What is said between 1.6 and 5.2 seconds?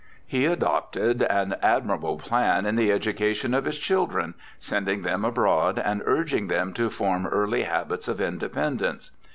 ad mirable plan in the education of his children, sending